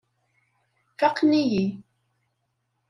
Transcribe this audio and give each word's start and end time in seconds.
Faqen-iyi. 0.99 1.65